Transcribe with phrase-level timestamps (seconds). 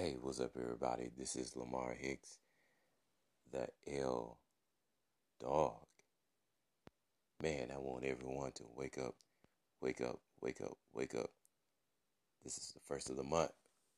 [0.00, 1.10] Hey, what's up, everybody?
[1.14, 2.38] This is Lamar Hicks,
[3.52, 3.68] the
[4.00, 4.38] L
[5.38, 5.84] Dog.
[7.42, 9.14] Man, I want everyone to wake up,
[9.82, 11.28] wake up, wake up, wake up.
[12.42, 13.50] This is the first of the month.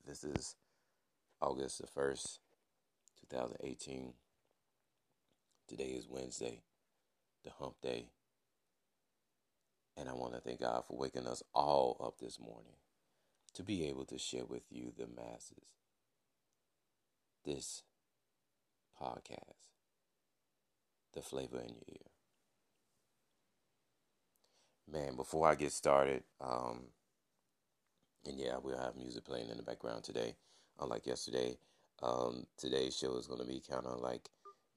[0.04, 0.56] This is
[1.40, 2.38] August the 1st,
[3.30, 4.14] 2018.
[5.68, 6.62] Today is Wednesday,
[7.44, 8.06] the hump day.
[9.96, 12.74] And I want to thank God for waking us all up this morning
[13.54, 15.81] to be able to share with you, the masses,
[17.44, 17.82] this
[19.00, 19.70] podcast,
[21.14, 22.10] the flavor in your ear.
[24.90, 26.84] Man, before I get started, um,
[28.26, 30.36] and yeah, we'll have music playing in the background today,
[30.80, 31.56] unlike yesterday.
[32.02, 34.28] Um, today's show is going to be kind of like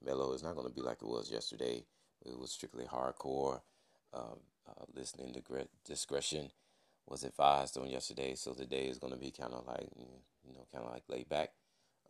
[0.04, 0.34] mellow.
[0.34, 1.84] It's not going to be like it was yesterday.
[2.26, 3.62] It was strictly hardcore.
[4.14, 6.50] Um, uh, listening to discretion
[7.08, 9.90] was advised on yesterday, so today is going to be kind of like
[10.48, 11.52] you know, kind of like laid back.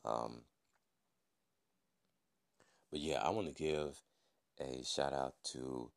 [0.05, 0.41] Um,
[2.91, 4.02] but yeah, I want to give
[4.60, 5.91] a shout out to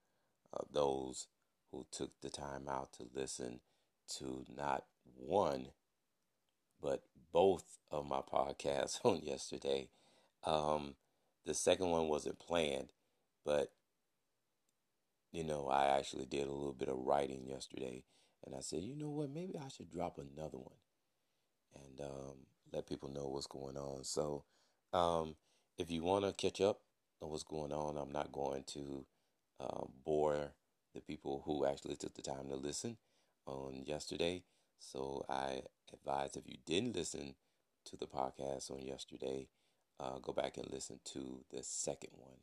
[0.55, 1.27] uh, those
[1.71, 3.61] who took the time out to listen
[4.19, 4.85] to not
[5.17, 5.67] one,
[6.83, 9.91] but both of my podcasts on yesterday.
[10.45, 10.95] Um,
[11.45, 12.89] the second one wasn't planned,
[13.45, 13.73] but
[15.31, 18.03] you know, I actually did a little bit of writing yesterday,
[18.47, 20.79] and I said, you know what, maybe I should drop another one
[21.75, 22.37] and um,
[22.73, 24.05] let people know what's going on.
[24.05, 24.45] So,
[24.93, 25.37] um,
[25.79, 26.81] if you want to catch up
[27.21, 29.05] on what's going on, I'm not going to
[29.61, 30.53] uh, bore
[30.95, 32.97] the people who actually took the time to listen
[33.47, 34.43] on yesterday.
[34.79, 37.35] So, I advise if you didn't listen
[37.87, 39.49] to the podcast on yesterday,
[40.01, 42.39] uh, go back and listen to the second one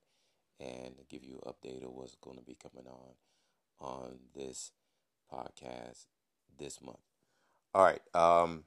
[0.59, 3.13] and give you an update of what's going to be coming on
[3.79, 4.71] on this
[5.31, 6.05] podcast
[6.57, 6.99] this month.
[7.73, 8.01] All right.
[8.13, 8.63] Um,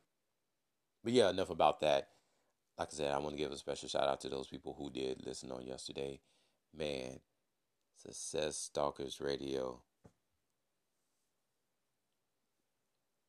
[1.09, 2.09] but yeah, enough about that.
[2.79, 4.91] Like I said, I want to give a special shout out to those people who
[4.91, 6.21] did listen on yesterday.
[6.77, 7.21] Man,
[7.97, 9.81] Success Stalkers Radio.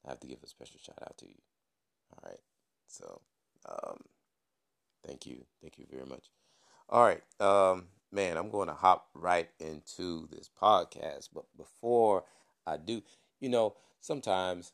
[0.05, 1.41] I have to give a special shout out to you.
[2.11, 2.41] All right.
[2.85, 3.21] So,
[3.65, 3.99] um,
[5.07, 5.45] thank you.
[5.61, 6.31] Thank you very much.
[6.89, 7.23] All right.
[7.39, 11.29] Um, man, I'm going to hop right into this podcast.
[11.33, 12.25] But before
[12.67, 13.01] I do,
[13.39, 14.73] you know, sometimes,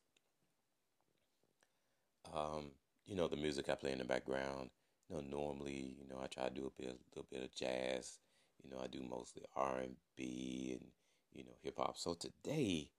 [2.36, 2.72] um,
[3.06, 4.70] you know, the music I play in the background,
[5.10, 7.54] you know, normally, you know, I try to do a bit, a little bit of
[7.54, 8.20] jazz.
[8.64, 10.88] You know, I do mostly R and B and
[11.34, 11.98] you know hip hop.
[11.98, 12.90] So today,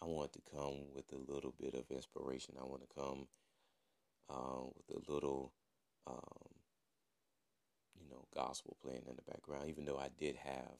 [0.00, 2.54] I want to come with a little bit of inspiration.
[2.58, 3.26] I want to come
[4.30, 5.52] um, with a little
[6.06, 6.48] um,
[8.00, 10.78] you know, gospel playing in the background, even though I did have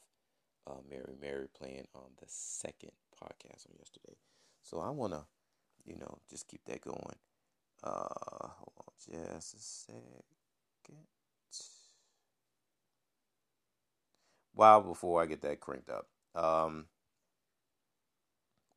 [0.67, 2.93] uh, Mary Mary playing on the second
[3.23, 4.17] podcast on yesterday.
[4.63, 5.25] So I want to,
[5.85, 7.17] you know, just keep that going.
[7.83, 10.25] Uh, hold on just a second.
[14.53, 16.87] While before I get that cranked up, um,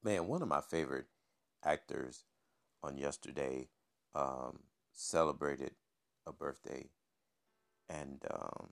[0.04, 1.08] man, one of my favorite
[1.66, 2.26] actors
[2.84, 3.68] on yesterday
[4.14, 4.60] um,
[4.94, 5.72] celebrated
[6.28, 6.90] a birthday
[7.90, 8.70] and um,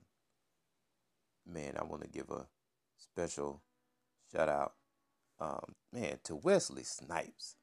[1.46, 2.46] man, I want to give a
[2.96, 3.62] special
[4.32, 4.74] shout out,
[5.40, 7.56] um, man, to Wesley Snipes.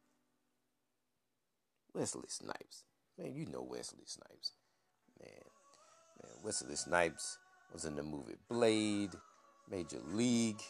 [1.98, 2.84] Wesley Snipes,
[3.18, 4.54] man, you know Wesley Snipes,
[5.20, 5.32] man,
[6.24, 6.32] man.
[6.44, 7.38] Wesley Snipes
[7.74, 9.12] was in the movie Blade,
[9.70, 10.62] Major League,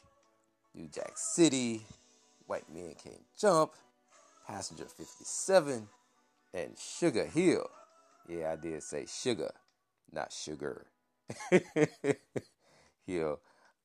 [0.73, 1.81] New Jack City,
[2.45, 3.73] White Men Can't Jump,
[4.47, 5.87] Passenger 57,
[6.53, 7.69] and Sugar Hill.
[8.29, 9.51] Yeah, I did say sugar
[10.11, 10.85] not sugar.
[13.05, 13.39] Yo,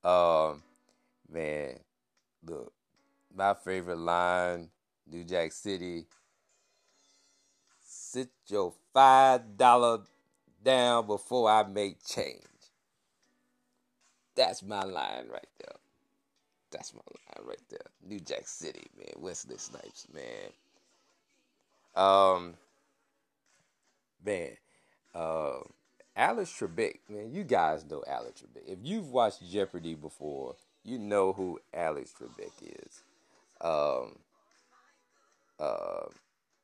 [0.04, 0.62] um,
[1.30, 1.78] man,
[2.44, 2.72] look,
[3.34, 4.68] my favorite line,
[5.10, 6.06] New Jack City.
[8.12, 10.00] Sit your five dollar
[10.62, 12.42] down before I make change.
[14.34, 15.76] That's my line right there.
[16.70, 17.86] That's my line right there.
[18.06, 19.14] New Jack City, man.
[19.16, 20.52] Wesley Snipes, man.
[21.94, 22.54] Um,
[24.22, 24.58] man.
[25.14, 25.60] Uh,
[26.14, 28.70] Alex Trebek, man, you guys know Alex Trebek.
[28.70, 33.00] If you've watched Jeopardy before, you know who Alex Trebek is.
[33.62, 34.18] Um,
[35.58, 36.08] uh,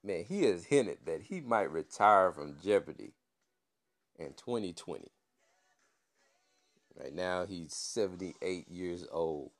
[0.08, 3.12] man, he has hinted that he might retire from Jeopardy
[4.18, 5.12] in 2020.
[6.98, 9.50] Right now, he's 78 years old.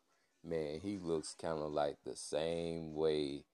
[0.43, 3.45] Man, he looks kind of like the same way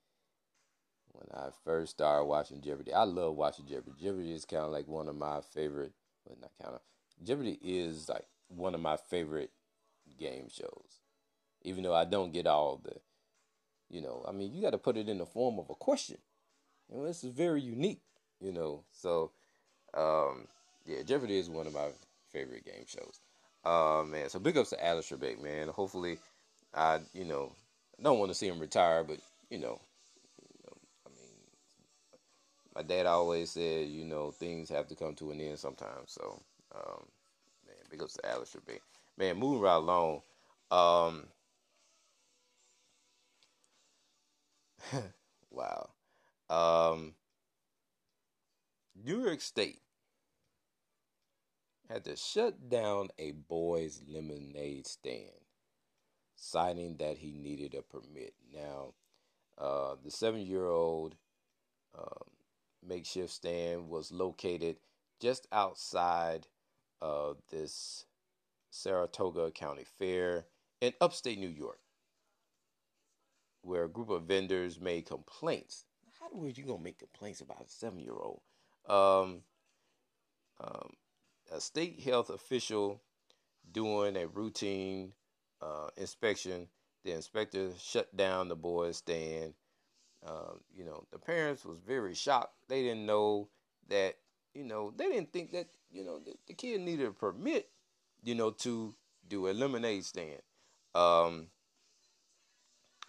[1.13, 2.95] when I first started watching Jeopardy.
[2.95, 3.97] I love watching Jeopardy.
[4.01, 5.93] Jeopardy is kind of like one of my favorite
[6.27, 6.81] but not kind of.
[7.23, 9.51] Jeopardy is like one of my favorite
[10.19, 11.01] game shows.
[11.63, 12.97] Even though I don't get all the,
[13.91, 16.19] you know, I mean, you got to put it in the form of a question.
[16.91, 18.01] You know, this is very unique,
[18.41, 18.85] you know.
[18.93, 19.33] So,
[19.95, 20.49] Um,
[20.87, 21.91] yeah, Jeopardy is one of my
[22.33, 23.21] favorite game shows.
[23.65, 25.69] Uh, man, so big ups to Alex Trebek, man.
[25.69, 26.19] Hopefully,
[26.75, 27.53] I, you know,
[28.03, 29.19] don't want to see him retire, but
[29.51, 29.81] you know,
[30.43, 30.77] you know,
[31.07, 31.39] I mean,
[32.75, 36.13] my dad always said, you know, things have to come to an end sometimes.
[36.13, 36.41] So,
[36.75, 37.05] um,
[37.67, 38.81] man, big ups to Alex Trebek.
[39.17, 40.23] Man, moving right along.
[40.71, 41.27] Um,
[45.51, 45.91] wow.
[46.51, 47.15] Um,
[48.95, 49.81] New York State
[51.89, 55.45] had to shut down a boy's lemonade stand,
[56.37, 58.35] citing that he needed a permit.
[58.53, 58.95] Now,
[59.59, 61.17] uh, the seven year old
[61.97, 62.31] um,
[62.87, 64.77] makeshift stand was located
[65.21, 66.47] just outside
[67.01, 68.07] of this
[68.71, 70.47] Saratoga County Fair
[70.81, 71.81] in upstate New York,
[73.63, 75.85] where a group of vendors made complaints.
[76.35, 78.41] Are you gonna make complaints about a seven year old?
[78.89, 79.43] Um,
[80.61, 80.91] um,
[81.53, 83.01] a state health official
[83.73, 85.13] doing a routine
[85.63, 86.69] uh, inspection.
[87.05, 89.55] The inspector shut down the boys' stand.
[90.27, 92.55] Um, you know, the parents was very shocked.
[92.69, 93.49] They didn't know
[93.89, 94.17] that.
[94.55, 95.69] You know, they didn't think that.
[95.91, 97.69] You know, the, the kid needed a permit.
[98.23, 98.95] You know, to
[99.29, 100.41] do a lemonade stand.
[100.95, 101.49] Um,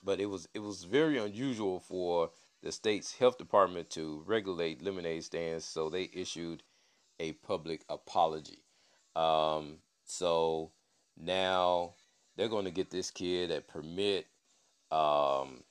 [0.04, 2.30] but it was it was very unusual for
[2.65, 6.63] the state's health department to regulate lemonade stands, so they issued
[7.19, 8.63] a public apology.
[9.15, 10.71] Um, so
[11.15, 11.94] now
[12.35, 14.25] they're going to get this kid a permit,
[14.89, 15.63] um,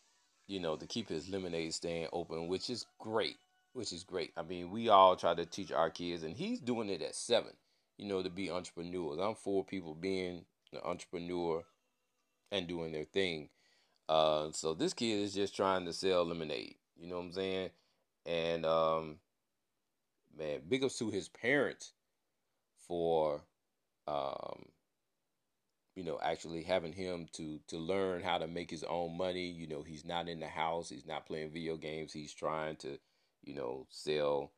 [0.47, 3.39] you know, to keep his lemonade stand open, which is great.
[3.73, 4.33] Which is great.
[4.37, 7.55] I mean, we all try to teach our kids, and he's doing it at seven,
[7.99, 9.19] you know, to be entrepreneurs.
[9.21, 11.65] I'm for people being an entrepreneur
[12.53, 13.49] and doing their thing.
[14.09, 16.77] Uh, so this kid is just trying to sell lemonade.
[16.97, 17.71] You know what I'm saying?
[18.27, 19.17] And um,
[20.37, 21.93] man, big ups to his parents
[22.87, 23.43] for
[24.07, 24.67] um,
[25.95, 29.47] you know, actually having him to to learn how to make his own money.
[29.47, 32.99] You know, he's not in the house, he's not playing video games, he's trying to,
[33.43, 34.53] you know, sell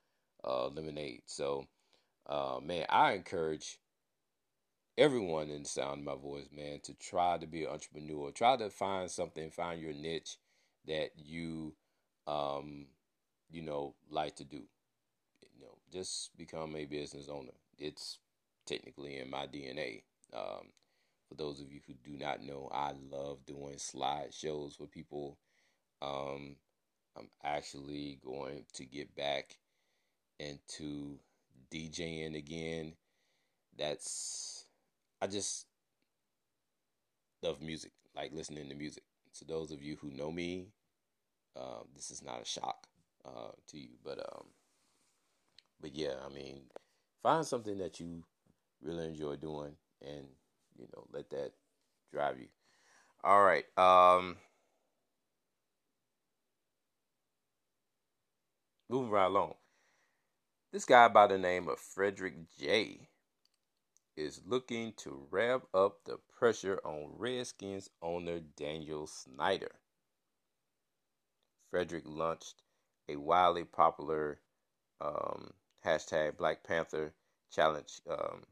[0.44, 1.22] uh, lemonade.
[1.26, 1.66] So,
[2.26, 3.78] uh, man, I encourage
[4.96, 8.30] everyone in the sound of my voice, man, to try to be an entrepreneur.
[8.30, 10.38] Try to find something, find your niche
[10.86, 11.74] that you,
[12.26, 12.86] um,
[13.50, 14.62] you know, like to do.
[15.42, 17.52] You know, just become a business owner.
[17.78, 18.18] It's
[18.66, 20.02] technically in my DNA.
[20.32, 20.72] Um,
[21.28, 25.38] for those of you who do not know, I love doing slide shows for people.
[26.02, 26.56] Um,
[27.16, 29.56] I'm actually going to get back
[30.38, 31.18] into
[31.72, 32.94] DJing again.
[33.78, 34.66] That's
[35.20, 35.66] I just
[37.42, 39.02] love music, like listening to music.
[39.32, 40.68] So those of you who know me,
[41.56, 42.86] uh, this is not a shock
[43.24, 44.46] uh, to you, but um,
[45.80, 46.62] but yeah, I mean,
[47.22, 48.24] find something that you
[48.82, 49.72] really enjoy doing,
[50.02, 50.26] and
[50.76, 51.52] you know, let that
[52.12, 52.48] drive you.
[53.24, 53.64] All right.
[53.78, 54.36] Um,
[58.88, 59.54] moving right along.
[60.72, 63.08] This guy by the name of Frederick J
[64.16, 69.72] is looking to rev up the pressure on Redskins owner Daniel Snyder.
[71.70, 72.62] Frederick launched
[73.08, 74.38] a wildly popular
[75.00, 75.50] um,
[75.84, 77.12] hashtag Black Panther
[77.50, 78.42] challenge um,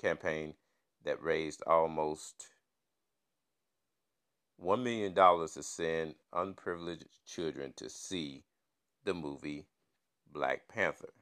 [0.00, 0.54] campaign
[1.04, 2.48] that raised almost
[4.62, 8.44] $1 million to send unprivileged children to see
[9.04, 9.66] the movie
[10.32, 11.12] Black Panther.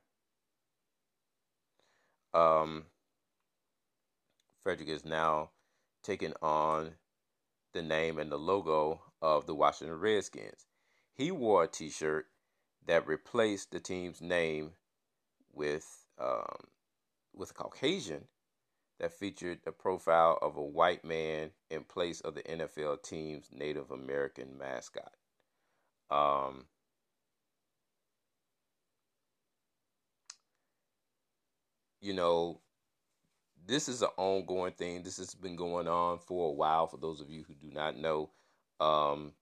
[2.34, 2.86] Um,
[4.62, 5.50] Frederick is now
[6.02, 6.94] taking on
[7.72, 10.66] the name and the logo of the Washington Redskins.
[11.14, 12.26] He wore a t shirt
[12.86, 14.72] that replaced the team's name
[15.52, 16.68] with um,
[17.34, 18.24] with Caucasian
[18.98, 23.90] that featured a profile of a white man in place of the NFL team's Native
[23.90, 25.12] American mascot.
[26.10, 26.64] Um,
[32.00, 32.60] you know,
[33.66, 35.02] this is an ongoing thing.
[35.02, 36.86] This has been going on for a while.
[36.86, 38.30] For those of you who do not know,
[38.80, 39.32] um,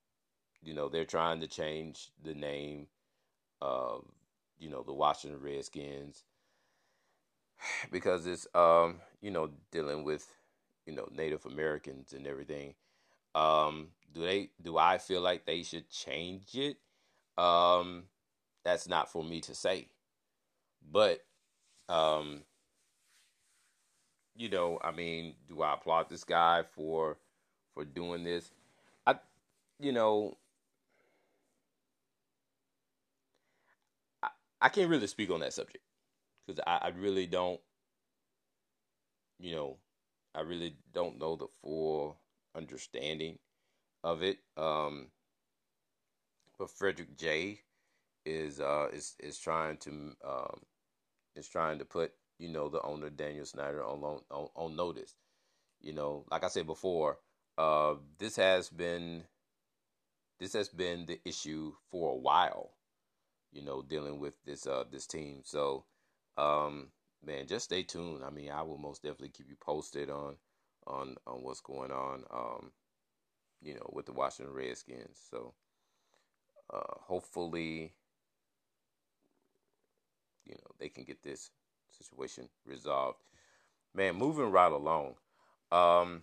[0.63, 2.89] you know, they're trying to change the name
[3.63, 4.05] of,
[4.59, 6.25] you know, the Washington Redskins
[7.91, 10.27] because it's, um, you know, dealing with,
[10.87, 12.75] you know, Native Americans and everything.
[13.35, 14.51] Um, do they?
[14.63, 16.79] Do I feel like they should change it?
[17.39, 18.05] Um,
[18.65, 19.89] that's not for me to say,
[20.91, 21.21] but
[21.89, 22.43] um,
[24.35, 27.19] you know, I mean, do I applaud this guy for
[27.75, 28.51] for doing this?
[29.79, 30.37] You know,
[34.23, 34.29] I,
[34.61, 35.85] I can't really speak on that subject
[36.47, 37.61] because I, I really don't,
[39.39, 39.77] you know,
[40.35, 42.19] I really don't know the full
[42.55, 43.39] understanding
[44.05, 44.39] of it.
[44.57, 45.09] Um,
[46.59, 47.61] but Frederick J
[48.27, 49.91] is uh is is trying to
[50.27, 50.61] um
[51.37, 55.15] is trying to put you know the owner Daniel Snyder on on on notice.
[55.81, 57.19] You know, like I said before,
[57.59, 59.25] uh, this has been
[60.39, 62.73] this has been the issue for a while.
[63.53, 65.41] You know, dealing with this uh this team.
[65.45, 65.85] So,
[66.37, 66.89] um,
[67.25, 68.23] man, just stay tuned.
[68.25, 70.37] I mean, I will most definitely keep you posted on
[70.87, 72.25] on on what's going on.
[72.33, 72.73] Um,
[73.63, 75.19] you know, with the Washington Redskins.
[75.31, 75.55] So,
[76.73, 77.95] uh, hopefully,
[80.45, 81.51] you know, they can get this
[81.91, 83.19] situation resolved.
[83.95, 85.15] Man, moving right along.
[85.73, 86.23] Um,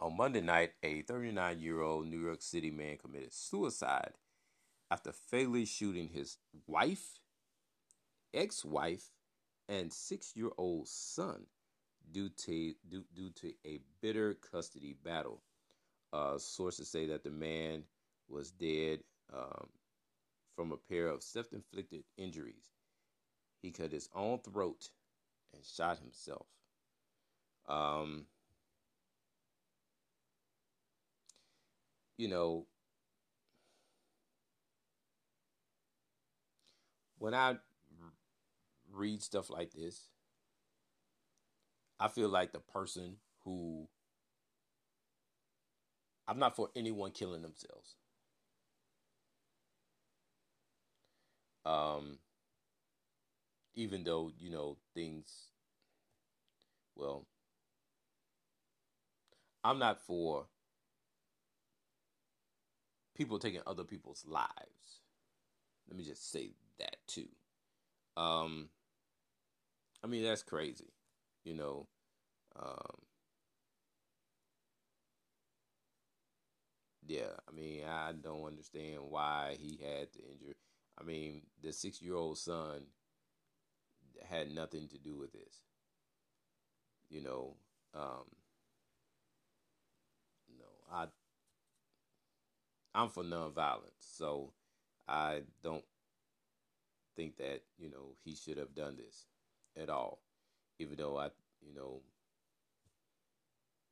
[0.00, 4.12] on Monday night, a 39 year old New York City man committed suicide
[4.90, 7.18] after fatally shooting his wife,
[8.34, 9.10] ex wife,
[9.68, 11.46] and six year old son
[12.12, 15.42] due to, due, due to a bitter custody battle.
[16.12, 17.82] Uh, sources say that the man
[18.28, 19.00] was dead
[19.34, 19.68] um,
[20.54, 22.72] from a pair of self inflicted injuries.
[23.62, 24.90] He cut his own throat
[25.52, 26.46] and shot himself.
[27.68, 28.26] Um,
[32.16, 32.66] you know,
[37.18, 37.56] when I
[38.92, 40.08] read stuff like this,
[42.00, 43.88] I feel like the person who
[46.28, 47.96] I'm not for anyone killing themselves.
[51.64, 52.18] Um,
[53.74, 55.50] even though, you know, things,
[56.96, 57.26] well,
[59.64, 60.46] I'm not for
[63.16, 65.00] people taking other people's lives.
[65.88, 67.28] Let me just say that too.
[68.16, 68.70] Um,
[70.02, 70.92] I mean, that's crazy,
[71.44, 71.86] you know.
[72.60, 73.02] Um,
[77.06, 80.56] yeah, I mean, I don't understand why he had to injure.
[80.98, 82.86] I mean, the six year old son
[84.28, 85.62] had nothing to do with this.
[87.08, 87.56] You know,
[87.94, 88.24] um,
[90.58, 91.06] no, I,
[92.96, 94.52] I'm for nonviolence, so
[95.06, 95.84] I don't
[97.14, 99.26] think that you know he should have done this
[99.80, 100.22] at all.
[100.78, 101.26] Even though I,
[101.60, 102.00] you know,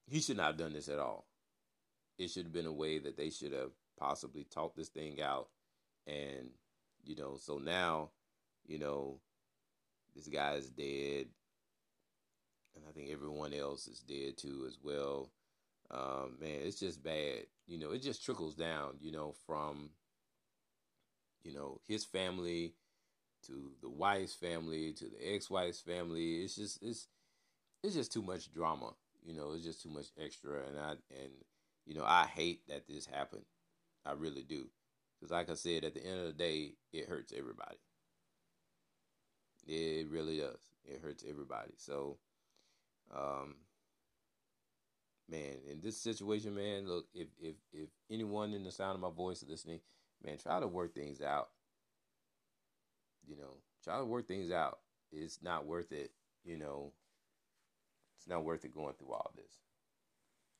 [0.06, 1.26] he should not have done this at all.
[2.18, 5.48] It should have been a way that they should have possibly talked this thing out,
[6.06, 6.48] and
[7.04, 8.08] you know, so now,
[8.66, 9.20] you know,
[10.16, 11.26] this guy is dead,
[12.74, 15.30] and I think everyone else is dead too as well.
[15.90, 17.46] Um, man, it's just bad.
[17.66, 18.96] You know, it just trickles down.
[19.00, 19.90] You know, from
[21.42, 22.74] you know his family
[23.46, 26.42] to the wife's family to the ex-wife's family.
[26.44, 27.08] It's just it's
[27.82, 28.92] it's just too much drama.
[29.24, 31.32] You know, it's just too much extra, and I and
[31.86, 33.44] you know I hate that this happened.
[34.06, 34.66] I really do,
[35.20, 37.78] because like I said, at the end of the day, it hurts everybody.
[39.66, 40.60] It really does.
[40.84, 41.72] It hurts everybody.
[41.76, 42.18] So,
[43.14, 43.56] um,
[45.28, 49.10] man, in this situation, man, look, if if if anyone in the sound of my
[49.14, 49.80] voice is listening,
[50.24, 51.48] man, try to work things out.
[53.26, 54.78] You know, try to work things out.
[55.10, 56.10] It's not worth it.
[56.44, 56.92] You know,
[58.18, 59.60] it's not worth it going through all this.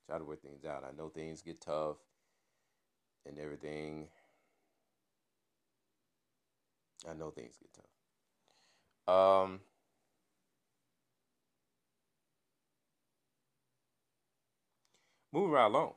[0.06, 0.85] Try to work things out.
[0.85, 1.97] I know things get tough
[3.26, 4.09] and everything.
[7.09, 9.44] I know things get tough.
[9.47, 9.61] Um,
[15.35, 15.95] moving right along.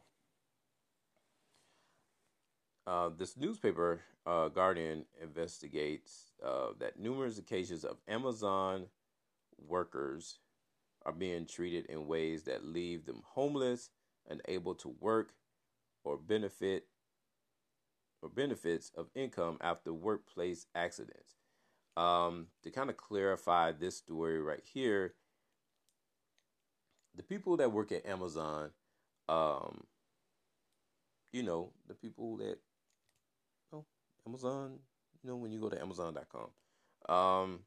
[2.87, 8.87] Uh, this newspaper, uh, Guardian, investigates uh, that numerous occasions of Amazon
[9.67, 10.39] workers
[11.05, 13.91] are being treated in ways that leave them homeless,
[14.27, 15.33] unable to work,
[16.03, 16.85] or benefit
[18.23, 21.35] or benefits of income after workplace accidents.
[21.95, 25.13] Um, to kind of clarify this story right here,
[27.15, 28.71] the people that work at Amazon,
[29.29, 29.83] um,
[31.33, 32.57] you know, the people that,
[33.73, 33.85] oh,
[34.27, 34.79] Amazon,
[35.23, 37.59] you know, when you go to Amazon.com, um,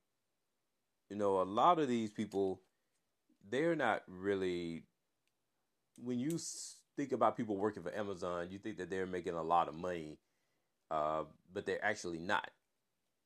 [1.09, 2.61] you know, a lot of these people,
[3.51, 4.85] they're not really,
[6.03, 6.39] when you
[6.97, 10.19] think about people working for Amazon, you think that they're making a lot of money,
[10.91, 12.51] uh, but they're actually not.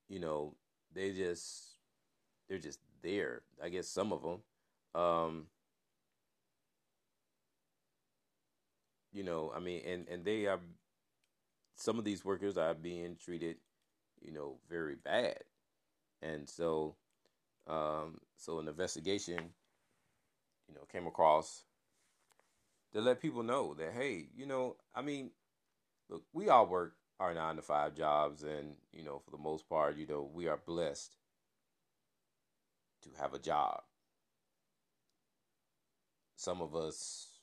[0.08, 0.54] You know,
[0.94, 1.74] they just
[2.48, 3.42] they're just there.
[3.62, 5.00] I guess some of them.
[5.00, 5.46] Um,
[9.14, 10.60] you know, I mean, and and they are
[11.76, 13.56] some of these workers are being treated,
[14.20, 15.38] you know, very bad.
[16.20, 16.96] And so,
[17.66, 19.38] um, so an investigation,
[20.68, 21.64] you know, came across
[22.92, 25.30] to let people know that, hey, you know, I mean,
[26.08, 29.68] look, we all work our nine to five jobs, and you know, for the most
[29.68, 31.16] part, you know, we are blessed
[33.02, 33.82] to have a job.
[36.36, 37.33] Some of us,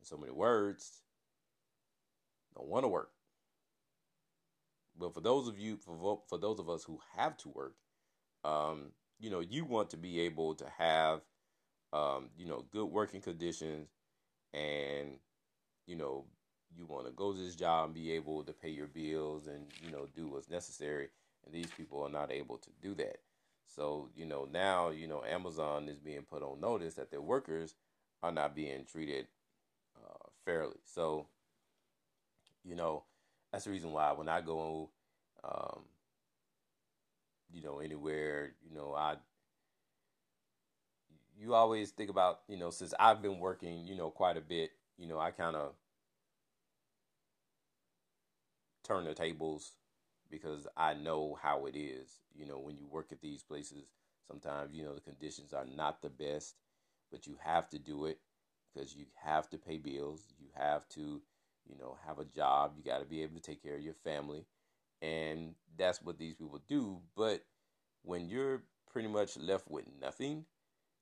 [0.00, 1.02] in so many words,
[2.54, 3.10] don't want to work.
[4.98, 7.74] But for those of you, for for those of us who have to work,
[8.44, 11.20] um, you know, you want to be able to have,
[11.92, 13.88] um, you know, good working conditions,
[14.52, 15.18] and
[15.86, 16.24] you know,
[16.76, 19.66] you want to go to this job and be able to pay your bills and
[19.82, 21.08] you know do what's necessary.
[21.44, 23.18] And these people are not able to do that.
[23.66, 27.74] So you know now you know Amazon is being put on notice that their workers
[28.22, 29.26] are not being treated
[30.50, 30.76] fairly.
[30.84, 31.26] So
[32.64, 33.04] you know
[33.52, 34.90] that's the reason why when I go,
[35.42, 35.82] um,
[37.52, 39.16] you know, anywhere, you know, I,
[41.36, 44.70] you always think about, you know, since I've been working, you know, quite a bit,
[44.98, 45.72] you know, I kind of
[48.84, 49.72] turn the tables
[50.30, 52.20] because I know how it is.
[52.34, 53.84] You know, when you work at these places,
[54.28, 56.54] sometimes, you know, the conditions are not the best,
[57.10, 58.18] but you have to do it
[58.72, 60.24] because you have to pay bills.
[60.38, 61.20] You have to,
[61.68, 62.72] you know, have a job.
[62.76, 64.46] You got to be able to take care of your family.
[65.02, 67.00] And that's what these people do.
[67.16, 67.44] But
[68.02, 68.62] when you're
[68.92, 70.44] pretty much left with nothing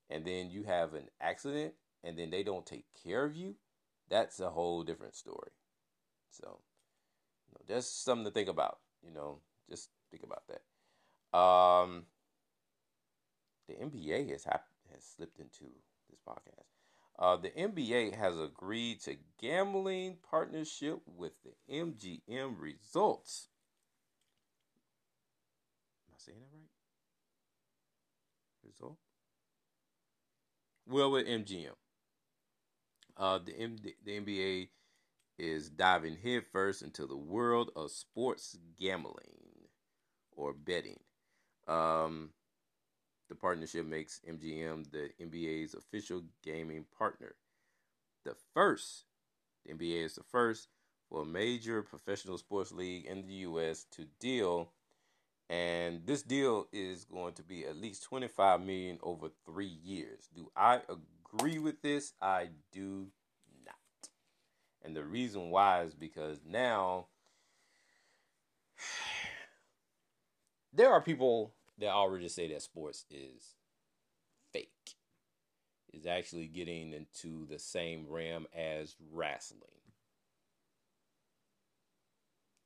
[0.09, 1.73] and then you have an accident
[2.03, 3.55] and then they don't take care of you,
[4.09, 5.51] that's a whole different story.
[6.31, 6.59] So,
[7.47, 8.79] you know, that's something to think about.
[9.03, 11.37] You know, just think about that.
[11.37, 12.05] Um,
[13.67, 15.65] the NBA has has slipped into
[16.09, 16.78] this podcast.
[17.19, 23.49] Uh, the NBA has agreed to gambling partnership with the MGM results.
[26.07, 26.69] Am I saying that right?
[28.63, 28.97] Result?
[30.87, 31.75] Well, with MGM.
[33.17, 34.69] Uh, the, M- the NBA
[35.37, 39.67] is diving headfirst into the world of sports gambling
[40.31, 41.01] or betting.
[41.67, 42.29] Um,
[43.29, 47.35] the partnership makes MGM the NBA's official gaming partner.
[48.25, 49.05] The first,
[49.65, 50.67] the NBA is the first
[51.07, 53.85] for a major professional sports league in the U.S.
[53.91, 54.71] to deal,
[55.49, 60.27] and this deal is going to be at least 25 million over three years.
[60.35, 60.81] Do I
[61.33, 62.13] agree with this?
[62.21, 63.07] I do
[63.65, 63.75] not.
[64.83, 67.07] And the reason why is because now
[70.73, 73.55] there are people they already say that sports is
[74.51, 74.95] fake,
[75.93, 79.61] is actually getting into the same realm as wrestling.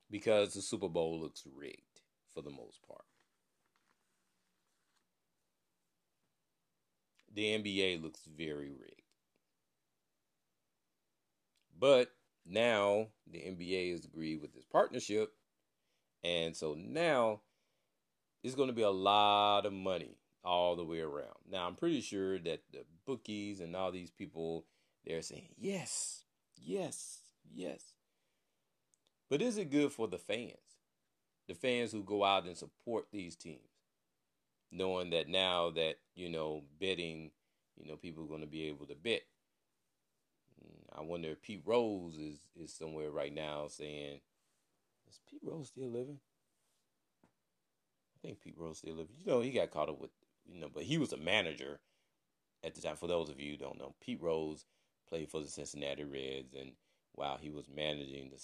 [0.09, 2.01] Because the Super Bowl looks rigged
[2.33, 3.05] for the most part.
[7.33, 9.01] The NBA looks very rigged.
[11.79, 12.09] But
[12.45, 15.33] now the NBA has agreed with this partnership.
[16.23, 17.41] And so now
[18.43, 21.37] it's going to be a lot of money all the way around.
[21.49, 24.65] Now, I'm pretty sure that the bookies and all these people,
[25.05, 26.23] they're saying, yes,
[26.61, 27.19] yes,
[27.53, 27.93] yes.
[29.29, 30.57] But is it good for the fans?
[31.47, 33.59] The fans who go out and support these teams,
[34.71, 37.31] knowing that now that, you know, betting,
[37.77, 39.23] you know, people are going to be able to bet.
[40.61, 44.19] Mm, I wonder if Pete Rose is, is somewhere right now saying,
[45.09, 46.19] is Pete Rose still living?
[48.23, 49.11] Think Pete Rose still lives.
[49.19, 50.11] You know, he got caught up with,
[50.45, 51.79] you know, but he was a manager
[52.63, 52.95] at the time.
[52.95, 54.65] For those of you who don't know, Pete Rose
[55.07, 56.71] played for the Cincinnati Reds, and
[57.11, 58.39] while he was managing the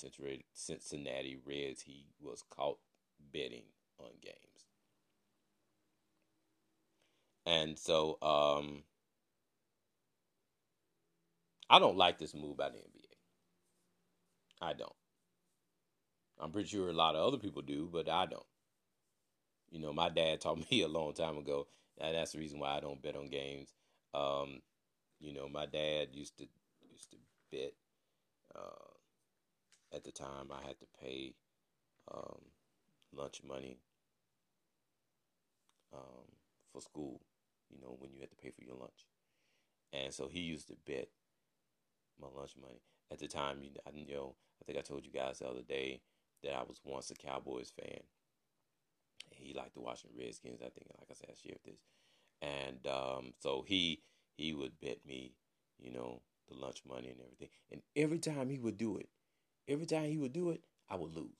[0.54, 2.78] Cincinnati Reds, he was caught
[3.34, 3.63] betting
[4.00, 4.36] on games.
[7.46, 8.84] And so, um,
[11.70, 13.15] I don't like this move by the NBA.
[14.62, 14.94] I don't.
[16.39, 18.46] I'm pretty sure a lot of other people do, but I don't.
[19.71, 21.67] You know, my dad taught me a long time ago,
[21.99, 23.73] and that's the reason why I don't bet on games.
[24.13, 24.62] Um,
[25.19, 26.47] you know, my dad used to
[26.91, 27.17] used to
[27.51, 27.73] bet.
[28.55, 28.93] Uh,
[29.93, 31.34] at the time, I had to pay
[32.13, 32.41] um,
[33.13, 33.79] lunch money
[35.93, 36.25] um,
[36.71, 37.21] for school.
[37.69, 39.05] You know, when you had to pay for your lunch,
[39.93, 41.10] and so he used to bet
[42.19, 42.82] my lunch money.
[43.12, 46.01] At the time, you you know, I think I told you guys the other day
[46.43, 48.01] that I was once a Cowboys fan
[49.50, 50.62] he liked the Washington Redskins.
[50.62, 51.80] I think, like I said, I shared this,
[52.42, 54.02] and um, so he
[54.38, 55.34] he would bet me,
[55.80, 57.50] you know, the lunch money and everything.
[57.72, 59.10] And every time he would do it,
[59.68, 61.36] every time he would do it, I would lose.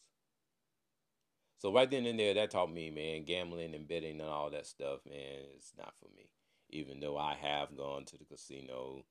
[1.60, 4.66] So right then and there, that taught me, man, gambling and betting and all that
[4.66, 6.30] stuff, man, it's not for me.
[6.70, 9.04] Even though I have gone to the casino,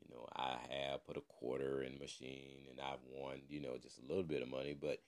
[0.00, 3.78] you know, I have put a quarter in the machine and I've won, you know,
[3.82, 4.98] just a little bit of money, but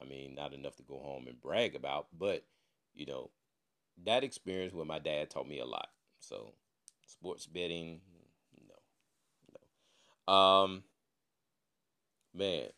[0.00, 2.06] I mean, not enough to go home and brag about.
[2.16, 2.44] But,
[2.94, 3.30] you know,
[4.04, 5.88] that experience with my dad taught me a lot.
[6.20, 6.54] So,
[7.06, 8.00] sports betting,
[8.68, 8.74] no,
[10.26, 10.32] no.
[10.32, 10.84] Um,
[12.34, 12.68] man,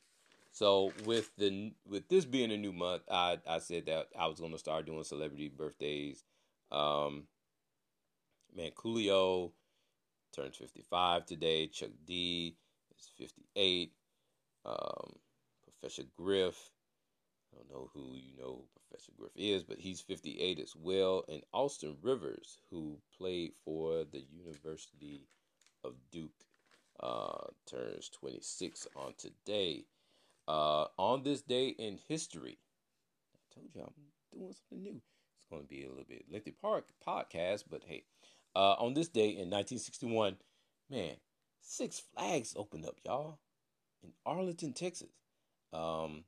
[0.52, 4.40] so with the with this being a new month, I I said that I was
[4.40, 6.24] gonna start doing celebrity birthdays.
[6.70, 7.24] Um,
[8.55, 9.52] man, Coolio
[10.35, 11.66] turns fifty five today.
[11.66, 12.57] Chuck D
[12.98, 13.92] is fifty eight.
[14.64, 15.16] Um,
[15.64, 16.70] Professor Griff.
[17.57, 21.25] Don't know who you know who Professor Griff is, but he's 58 as well.
[21.29, 25.27] And Austin Rivers, who played for the University
[25.83, 26.45] of Duke,
[27.01, 29.85] uh, turns 26 on today.
[30.47, 32.59] Uh, on this day in history,
[33.35, 35.01] I told you I'm doing something new.
[35.01, 38.05] It's going to be a little bit lengthy park podcast, but hey,
[38.55, 40.37] uh, on this day in 1961,
[40.90, 41.16] man,
[41.62, 43.38] Six Flags opened up, y'all,
[44.05, 45.11] in Arlington, Texas.
[45.73, 46.25] Um,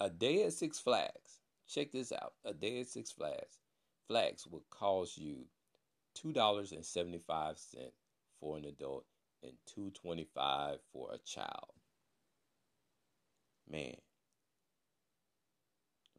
[0.00, 1.40] a day at Six Flags.
[1.68, 2.32] Check this out.
[2.44, 3.58] A day at Six Flags.
[4.08, 5.44] Flags will cost you
[6.14, 7.92] two dollars and seventy five cent
[8.40, 9.04] for an adult
[9.42, 11.72] and 225 for a child.
[13.70, 13.96] Man.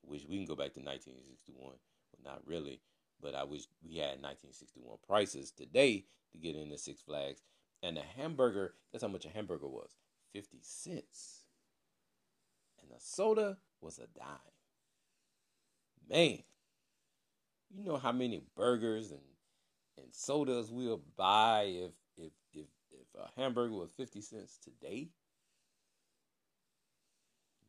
[0.04, 1.64] Wish we can go back to 1961.
[1.64, 1.78] Well,
[2.24, 2.82] not really,
[3.22, 7.42] but I wish we had 1961 prices today to get into Six Flags.
[7.84, 9.92] And a hamburger, that's how much a hamburger was
[10.34, 11.44] 50 cents.
[12.82, 14.28] And a soda was a dime.
[16.10, 16.40] Man,
[17.70, 19.22] you know how many burgers and,
[19.98, 22.32] and sodas we'll buy if if
[22.92, 25.10] if a hamburger was 50 cents today,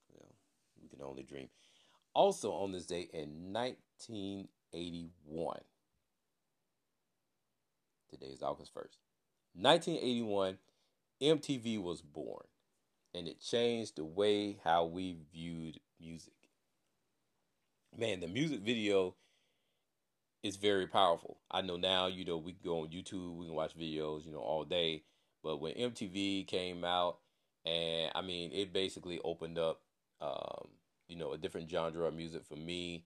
[0.09, 0.35] well,
[0.81, 1.49] we can only dream.
[2.15, 5.59] Also, on this day in 1981,
[8.11, 8.99] today is August 1st,
[9.55, 10.59] 1981,
[11.23, 12.45] MTV was born
[13.15, 16.35] and it changed the way how we viewed music.
[17.97, 19.15] Man, the music video
[20.43, 21.39] is very powerful.
[21.51, 24.33] I know now, you know, we can go on YouTube, we can watch videos, you
[24.33, 25.05] know, all day.
[25.43, 27.19] But when MTV came out,
[27.65, 29.81] and I mean, it basically opened up,
[30.21, 30.69] um,
[31.09, 33.05] you know, a different genre of music for me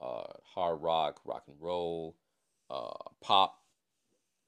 [0.00, 2.16] uh, hard rock, rock and roll,
[2.70, 3.60] uh, pop.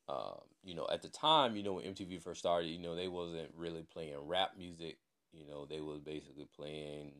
[0.09, 3.09] Uh, you know, at the time, you know, when MTV first started, you know, they
[3.09, 4.99] wasn't really playing rap music.
[5.33, 7.13] You know, they was basically playing,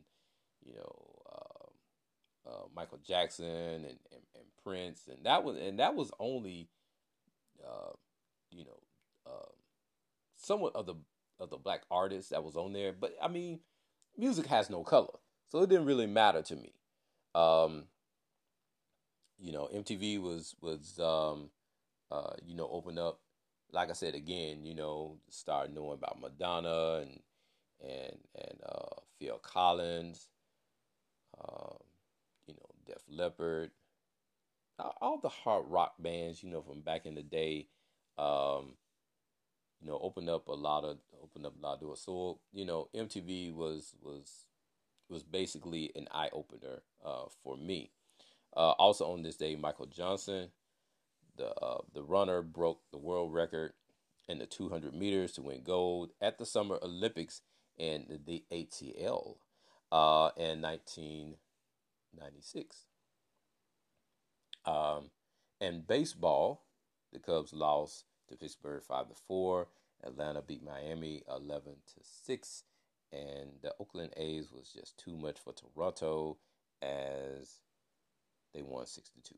[0.67, 0.95] you know,
[1.31, 6.67] uh, uh, Michael Jackson and, and, and, Prince, and that was and that was only,
[7.65, 7.91] uh,
[8.51, 8.79] you know,
[9.25, 9.53] um,
[10.35, 10.95] somewhat of the
[11.39, 12.91] of the black artists that was on there.
[12.91, 13.61] But I mean,
[14.17, 16.73] music has no color, so it didn't really matter to me.
[17.33, 17.85] Um,
[19.39, 21.49] you know, MTV was was um,
[22.11, 23.21] uh, you know opened up.
[23.71, 27.19] Like I said again, you know, start knowing about Madonna and
[27.81, 30.27] and and uh, Phil Collins,
[31.43, 31.77] um,
[32.47, 33.71] you know, Def Leppard,
[35.01, 37.67] all the hard rock bands, you know, from back in the day.
[38.17, 38.73] Um,
[39.81, 42.01] you know, opened up a lot of opened up a lot of doors.
[42.01, 44.47] So you know, MTV was was
[45.09, 47.91] was basically an eye opener uh, for me.
[48.55, 50.49] Uh, also on this day, Michael Johnson,
[51.37, 53.73] the uh, the runner, broke the world record
[54.27, 57.41] in the 200 meters to win gold at the Summer Olympics
[57.77, 59.35] in the ATL
[59.91, 62.85] uh, in 1996.
[64.65, 65.11] Um,
[65.61, 66.63] and baseball,
[67.13, 69.67] the Cubs lost to Pittsburgh 5 to 4.
[70.03, 72.63] Atlanta beat Miami 11 to 6
[73.11, 76.37] and the Oakland A's was just too much for Toronto
[76.81, 77.61] as
[78.53, 79.35] they won 6 to 2.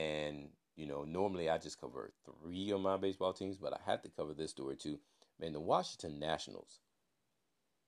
[0.00, 2.12] And you know, normally I just cover
[2.42, 4.98] 3 of my baseball teams, but I had to cover this story too.
[5.38, 6.80] Man, the Washington Nationals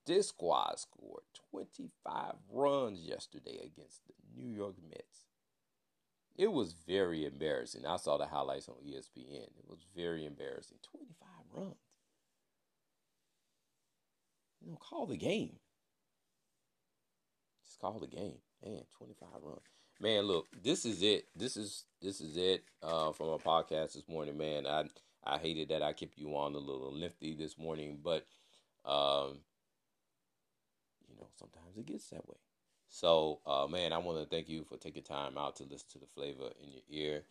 [0.06, 5.26] this squad scored 25 runs yesterday against the New York Mets
[6.36, 7.84] it was very embarrassing.
[7.86, 9.48] I saw the highlights on ESPN.
[9.58, 10.78] It was very embarrassing.
[10.90, 11.76] 25 runs.
[14.60, 15.56] You know, call the game.
[17.66, 18.38] Just call the game.
[18.64, 19.60] Man, 25 runs.
[20.00, 21.26] Man, look, this is it.
[21.36, 24.66] This is this is it uh, from our podcast this morning, man.
[24.66, 24.84] I
[25.24, 28.26] I hated that I kept you on a little lengthy this morning, but
[28.84, 29.38] um,
[31.22, 32.36] know, sometimes it gets that way.
[32.88, 35.98] So, uh, man, I want to thank you for taking time out to listen to
[35.98, 37.22] the flavor in your ear.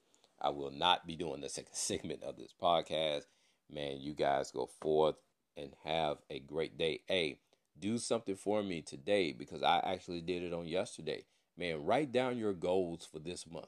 [0.42, 3.24] I will not be doing the second segment of this podcast.
[3.70, 5.16] Man, you guys go forth
[5.56, 7.02] and have a great day.
[7.08, 7.40] Hey,
[7.80, 11.26] do something for me today because I actually did it on yesterday.
[11.58, 13.68] Man, write down your goals for this month.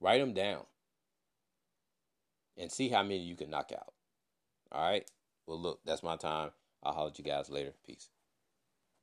[0.00, 0.64] Write them down
[2.56, 3.92] and see how many you can knock out.
[4.72, 5.08] All right.
[5.46, 6.50] Well, look, that's my time.
[6.82, 7.72] I'll holler at you guys later.
[7.86, 8.08] Peace.